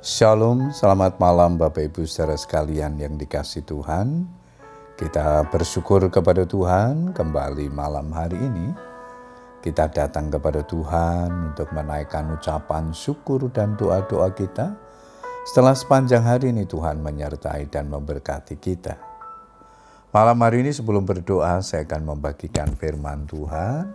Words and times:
Shalom, 0.00 0.72
selamat 0.72 1.20
malam 1.20 1.60
Bapak 1.60 1.92
Ibu 1.92 2.08
saudara 2.08 2.32
sekalian 2.32 2.96
yang 2.96 3.20
dikasih 3.20 3.68
Tuhan. 3.68 4.24
Kita 4.96 5.44
bersyukur 5.52 6.08
kepada 6.08 6.48
Tuhan 6.48 7.12
kembali 7.12 7.68
malam 7.68 8.08
hari 8.08 8.40
ini. 8.40 8.72
Kita 9.60 9.92
datang 9.92 10.32
kepada 10.32 10.64
Tuhan 10.64 11.52
untuk 11.52 11.68
menaikkan 11.76 12.32
ucapan 12.32 12.96
syukur 12.96 13.52
dan 13.52 13.76
doa-doa 13.76 14.32
kita. 14.32 14.72
Setelah 15.44 15.76
sepanjang 15.76 16.24
hari 16.24 16.48
ini 16.56 16.64
Tuhan 16.64 17.04
menyertai 17.04 17.68
dan 17.68 17.92
memberkati 17.92 18.56
kita. 18.56 18.96
Malam 20.16 20.40
hari 20.40 20.64
ini 20.64 20.72
sebelum 20.72 21.04
berdoa 21.04 21.60
saya 21.60 21.84
akan 21.84 22.16
membagikan 22.16 22.72
firman 22.72 23.28
Tuhan 23.28 23.92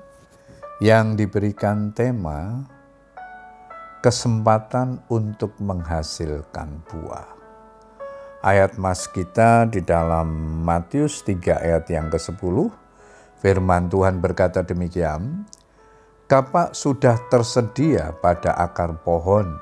yang 0.85 1.17
diberikan 1.17 1.97
tema 1.97 2.61
kesempatan 4.05 5.01
untuk 5.09 5.57
menghasilkan 5.57 6.85
buah. 6.85 7.25
Ayat 8.45 8.77
mas 8.77 9.09
kita 9.09 9.65
di 9.65 9.81
dalam 9.81 10.29
Matius 10.61 11.25
3 11.25 11.65
ayat 11.65 11.89
yang 11.89 12.13
ke-10, 12.13 12.69
firman 13.41 13.89
Tuhan 13.89 14.21
berkata 14.21 14.61
demikian, 14.61 15.49
Kapak 16.29 16.77
sudah 16.77 17.17
tersedia 17.33 18.13
pada 18.21 18.53
akar 18.53 19.01
pohon, 19.01 19.57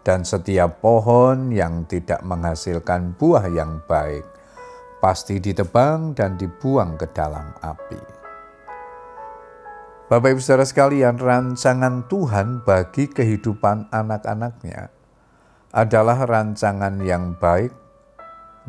dan 0.00 0.24
setiap 0.24 0.80
pohon 0.80 1.52
yang 1.52 1.84
tidak 1.84 2.24
menghasilkan 2.24 3.12
buah 3.20 3.44
yang 3.52 3.84
baik, 3.84 4.24
pasti 5.04 5.36
ditebang 5.36 6.16
dan 6.16 6.40
dibuang 6.40 6.96
ke 6.96 7.12
dalam 7.12 7.52
api. 7.60 8.15
Bapak 10.06 10.38
Ibu 10.38 10.38
Saudara 10.38 10.62
sekalian, 10.62 11.18
rancangan 11.18 12.06
Tuhan 12.06 12.62
bagi 12.62 13.10
kehidupan 13.10 13.90
anak-anaknya 13.90 14.94
adalah 15.74 16.22
rancangan 16.22 17.02
yang 17.02 17.34
baik 17.42 17.74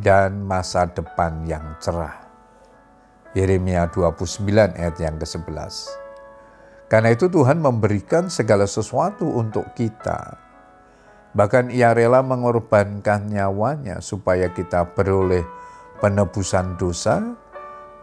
dan 0.02 0.42
masa 0.42 0.90
depan 0.90 1.46
yang 1.46 1.78
cerah. 1.78 2.26
Yeremia 3.38 3.86
29 3.94 4.50
ayat 4.82 4.98
yang 4.98 5.22
ke-11. 5.22 5.94
Karena 6.90 7.14
itu 7.14 7.30
Tuhan 7.30 7.62
memberikan 7.62 8.34
segala 8.34 8.66
sesuatu 8.66 9.30
untuk 9.30 9.78
kita. 9.78 10.42
Bahkan 11.38 11.70
ia 11.70 11.94
rela 11.94 12.26
mengorbankan 12.26 13.30
nyawanya 13.30 14.02
supaya 14.02 14.50
kita 14.50 14.90
beroleh 14.98 15.46
penebusan 16.02 16.82
dosa 16.82 17.38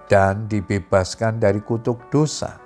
dan 0.07 0.47
dibebaskan 0.47 1.43
dari 1.43 1.59
kutuk 1.67 1.99
dosa. 2.15 2.64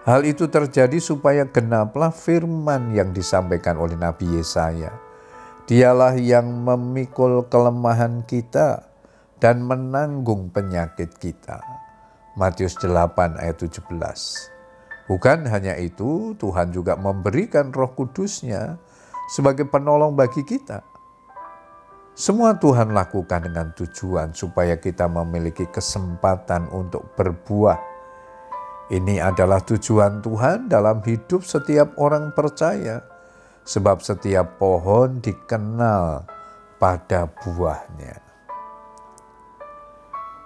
Hal 0.00 0.24
itu 0.24 0.48
terjadi 0.48 0.96
supaya 0.96 1.44
genaplah 1.44 2.08
firman 2.08 2.96
yang 2.96 3.12
disampaikan 3.12 3.76
oleh 3.76 4.00
Nabi 4.00 4.40
Yesaya. 4.40 4.96
Dialah 5.68 6.16
yang 6.16 6.48
memikul 6.48 7.44
kelemahan 7.52 8.24
kita 8.24 8.88
dan 9.36 9.60
menanggung 9.60 10.48
penyakit 10.48 11.12
kita. 11.20 11.60
Matius 12.32 12.80
8 12.80 13.36
ayat 13.44 13.60
17. 13.60 13.92
Bukan 15.04 15.44
hanya 15.52 15.76
itu, 15.76 16.32
Tuhan 16.40 16.72
juga 16.72 16.96
memberikan 16.96 17.68
roh 17.68 17.92
kudusnya 17.92 18.80
sebagai 19.36 19.68
penolong 19.68 20.16
bagi 20.16 20.40
kita. 20.48 20.80
Semua 22.16 22.56
Tuhan 22.56 22.96
lakukan 22.96 23.52
dengan 23.52 23.76
tujuan 23.76 24.32
supaya 24.32 24.80
kita 24.80 25.12
memiliki 25.12 25.68
kesempatan 25.68 26.72
untuk 26.72 27.04
berbuah 27.20 27.89
ini 28.90 29.22
adalah 29.22 29.62
tujuan 29.62 30.18
Tuhan 30.18 30.66
dalam 30.66 30.98
hidup 31.06 31.46
setiap 31.46 31.94
orang 31.94 32.34
percaya, 32.34 33.06
sebab 33.62 34.02
setiap 34.02 34.58
pohon 34.58 35.22
dikenal 35.22 36.26
pada 36.82 37.30
buahnya. 37.30 38.18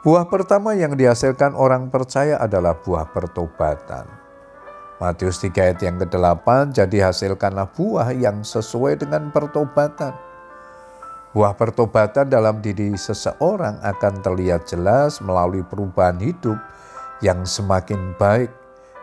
Buah 0.04 0.28
pertama 0.28 0.76
yang 0.76 0.92
dihasilkan 0.92 1.56
orang 1.56 1.88
percaya 1.88 2.36
adalah 2.36 2.76
buah 2.76 3.08
pertobatan. 3.08 4.04
Matius 5.00 5.40
3 5.40 5.48
ayat 5.64 5.80
yang 5.80 5.96
ke-8, 5.96 6.76
jadi 6.76 7.08
hasilkanlah 7.08 7.72
buah 7.72 8.12
yang 8.12 8.44
sesuai 8.44 9.00
dengan 9.00 9.32
pertobatan. 9.32 10.12
Buah 11.32 11.56
pertobatan 11.56 12.28
dalam 12.28 12.60
diri 12.60 12.92
seseorang 12.92 13.80
akan 13.80 14.20
terlihat 14.20 14.68
jelas 14.68 15.24
melalui 15.24 15.64
perubahan 15.64 16.20
hidup 16.20 16.60
yang 17.24 17.48
semakin 17.48 18.12
baik, 18.20 18.52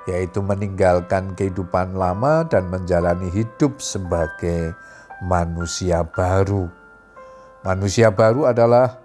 yaitu 0.05 0.45
meninggalkan 0.45 1.33
kehidupan 1.33 1.97
lama 1.97 2.45
dan 2.45 2.69
menjalani 2.69 3.33
hidup 3.33 3.81
sebagai 3.81 4.77
manusia 5.25 6.05
baru. 6.05 6.69
Manusia 7.65 8.13
baru 8.13 8.53
adalah 8.53 9.01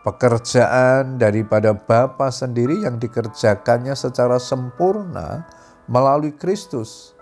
pekerjaan 0.00 1.20
daripada 1.20 1.76
Bapa 1.76 2.32
sendiri 2.32 2.88
yang 2.88 2.96
dikerjakannya 2.96 3.92
secara 3.92 4.40
sempurna 4.40 5.44
melalui 5.84 6.32
Kristus, 6.32 7.12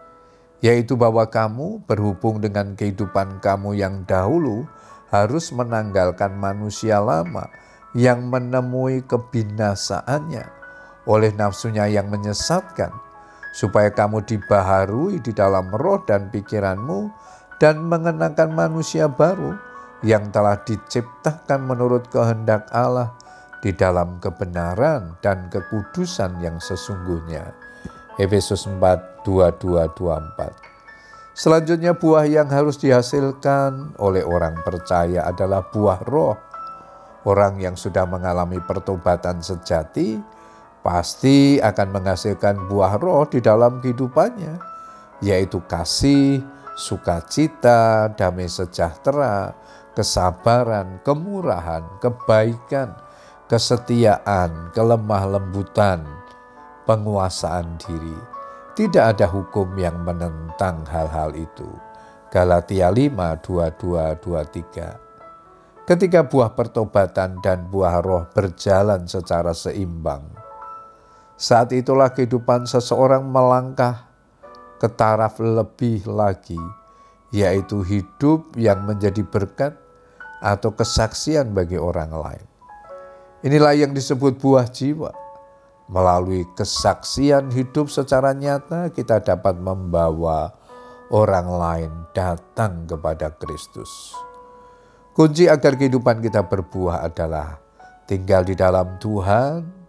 yaitu 0.62 0.94
bahwa 0.94 1.26
kamu 1.26 1.82
berhubung 1.91 2.38
dengan 2.38 2.78
kehidupan 2.78 3.43
kamu 3.43 3.75
yang 3.75 4.06
dahulu 4.06 4.62
harus 5.10 5.50
menanggalkan 5.50 6.38
manusia 6.38 7.03
lama 7.03 7.50
yang 7.99 8.31
menemui 8.31 9.03
kebinasaannya 9.10 10.59
oleh 11.09 11.33
nafsunya 11.37 11.88
yang 11.88 12.09
menyesatkan, 12.12 12.93
supaya 13.55 13.91
kamu 13.93 14.25
dibaharui 14.25 15.21
di 15.21 15.33
dalam 15.33 15.71
roh 15.72 16.03
dan 16.05 16.28
pikiranmu 16.28 17.11
dan 17.61 17.84
mengenakan 17.84 18.56
manusia 18.56 19.06
baru 19.06 19.56
yang 20.00 20.33
telah 20.33 20.56
diciptakan 20.65 21.61
menurut 21.69 22.09
kehendak 22.09 22.65
Allah 22.72 23.12
di 23.61 23.77
dalam 23.77 24.16
kebenaran 24.16 25.21
dan 25.21 25.53
kekudusan 25.53 26.41
yang 26.41 26.56
sesungguhnya. 26.56 27.53
Efesus 28.17 28.65
4, 28.65 29.25
22, 29.25 29.93
24. 29.93 30.71
Selanjutnya 31.37 31.97
buah 31.97 32.28
yang 32.28 32.49
harus 32.53 32.77
dihasilkan 32.81 33.97
oleh 33.97 34.25
orang 34.25 34.61
percaya 34.61 35.25
adalah 35.25 35.65
buah 35.69 36.00
roh. 36.05 36.37
Orang 37.25 37.61
yang 37.61 37.77
sudah 37.77 38.09
mengalami 38.09 38.61
pertobatan 38.65 39.44
sejati 39.44 40.40
pasti 40.81 41.61
akan 41.61 41.89
menghasilkan 41.93 42.69
buah 42.69 42.97
roh 42.97 43.29
di 43.29 43.45
dalam 43.45 43.81
kehidupannya, 43.85 44.57
yaitu 45.21 45.61
kasih, 45.69 46.41
sukacita, 46.77 48.09
damai 48.17 48.49
sejahtera, 48.49 49.53
kesabaran, 49.93 51.05
kemurahan, 51.05 51.85
kebaikan, 52.01 52.97
kesetiaan, 53.51 54.73
kelemah 54.73 55.37
lembutan, 55.37 56.07
penguasaan 56.89 57.77
diri. 57.77 58.17
Tidak 58.73 59.05
ada 59.12 59.29
hukum 59.29 59.77
yang 59.77 60.01
menentang 60.01 60.89
hal-hal 60.89 61.37
itu. 61.37 61.69
Galatia 62.33 62.89
5, 62.89 63.43
22, 63.43 64.17
23. 64.25 65.11
Ketika 65.85 66.23
buah 66.23 66.55
pertobatan 66.55 67.43
dan 67.43 67.67
buah 67.67 67.99
roh 67.99 68.31
berjalan 68.31 69.11
secara 69.11 69.51
seimbang, 69.51 70.23
saat 71.41 71.73
itulah 71.73 72.12
kehidupan 72.12 72.69
seseorang 72.69 73.25
melangkah 73.25 74.05
ke 74.77 74.93
taraf 74.93 75.41
lebih 75.41 76.05
lagi, 76.05 76.61
yaitu 77.33 77.81
hidup 77.81 78.53
yang 78.61 78.84
menjadi 78.84 79.25
berkat 79.25 79.73
atau 80.45 80.77
kesaksian 80.77 81.56
bagi 81.56 81.81
orang 81.81 82.12
lain. 82.12 82.47
Inilah 83.41 83.73
yang 83.73 83.97
disebut 83.97 84.37
buah 84.37 84.69
jiwa. 84.69 85.17
Melalui 85.89 86.45
kesaksian 86.61 87.49
hidup 87.56 87.89
secara 87.89 88.37
nyata, 88.37 88.93
kita 88.93 89.25
dapat 89.25 89.56
membawa 89.56 90.53
orang 91.09 91.49
lain 91.49 91.93
datang 92.12 92.85
kepada 92.85 93.32
Kristus. 93.41 94.12
Kunci 95.17 95.49
agar 95.49 95.81
kehidupan 95.81 96.20
kita 96.20 96.44
berbuah 96.44 97.00
adalah 97.00 97.59
tinggal 98.05 98.44
di 98.44 98.53
dalam 98.55 99.00
Tuhan, 99.00 99.80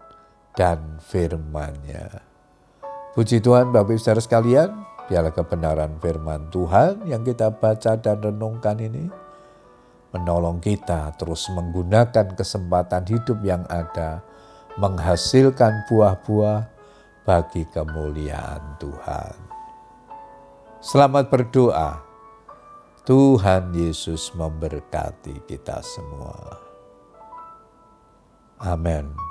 dan 0.56 1.00
firman-Nya. 1.04 2.24
Puji 3.12 3.44
Tuhan 3.44 3.76
Bapak 3.76 3.96
Ibu 3.96 4.00
Saudara 4.00 4.24
sekalian, 4.24 4.70
biarlah 5.12 5.36
kebenaran 5.36 6.00
firman 6.00 6.48
Tuhan 6.48 7.04
yang 7.08 7.28
kita 7.28 7.52
baca 7.52 8.00
dan 8.00 8.18
renungkan 8.24 8.80
ini 8.80 9.12
menolong 10.12 10.60
kita 10.60 11.16
terus 11.16 11.48
menggunakan 11.52 12.36
kesempatan 12.36 13.08
hidup 13.08 13.40
yang 13.44 13.64
ada, 13.72 14.24
menghasilkan 14.76 15.88
buah-buah 15.88 16.68
bagi 17.24 17.64
kemuliaan 17.72 18.76
Tuhan. 18.80 19.36
Selamat 20.84 21.32
berdoa. 21.32 22.04
Tuhan 23.02 23.74
Yesus 23.74 24.30
memberkati 24.38 25.50
kita 25.50 25.82
semua. 25.82 26.38
Amin. 28.62 29.31